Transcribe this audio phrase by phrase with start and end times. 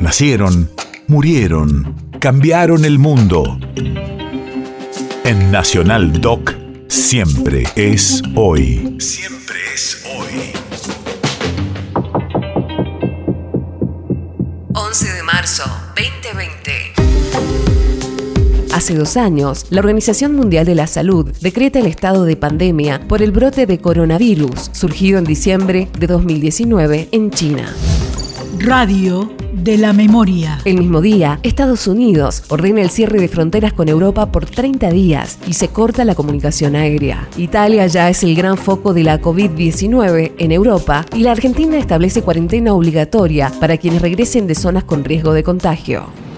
[0.00, 0.70] Nacieron,
[1.08, 3.58] murieron, cambiaron el mundo.
[5.24, 6.54] En Nacional Doc,
[6.88, 8.96] siempre es hoy.
[8.98, 10.52] Siempre es hoy.
[14.72, 15.64] 11 de marzo,
[15.94, 16.72] 2020.
[18.72, 23.20] Hace dos años, la Organización Mundial de la Salud decreta el estado de pandemia por
[23.20, 27.74] el brote de coronavirus surgido en diciembre de 2019 en China.
[28.62, 30.58] Radio de la memoria.
[30.66, 35.38] El mismo día, Estados Unidos ordena el cierre de fronteras con Europa por 30 días
[35.46, 37.26] y se corta la comunicación aérea.
[37.38, 42.20] Italia ya es el gran foco de la COVID-19 en Europa y la Argentina establece
[42.20, 46.29] cuarentena obligatoria para quienes regresen de zonas con riesgo de contagio.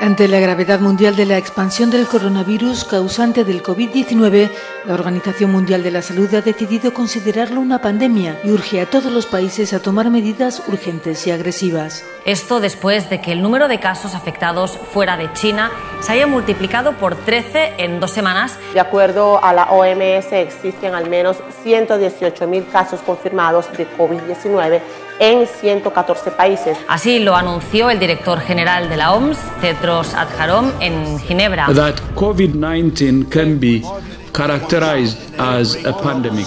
[0.00, 4.48] Ante la gravedad mundial de la expansión del coronavirus causante del COVID-19,
[4.84, 9.10] la Organización Mundial de la Salud ha decidido considerarlo una pandemia y urge a todos
[9.10, 12.04] los países a tomar medidas urgentes y agresivas.
[12.24, 16.92] Esto después de que el número de casos afectados fuera de China se haya multiplicado
[16.92, 18.56] por 13 en dos semanas.
[18.74, 24.80] De acuerdo a la OMS, existen al menos 118.000 casos confirmados de COVID-19
[25.18, 26.78] en 114 países.
[26.88, 31.66] Así lo anunció el director general de la OMS, Tedros Adhanom, en Ginebra.
[31.74, 33.82] That COVID-19 can be
[34.32, 36.46] characterized as a pandemic.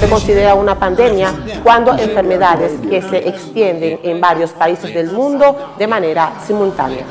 [0.00, 5.86] Se considera una pandemia cuando enfermedades que se extienden en varios países del mundo de
[5.86, 7.04] manera simultánea.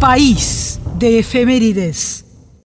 [0.00, 0.69] País
[1.00, 2.19] de efemérides.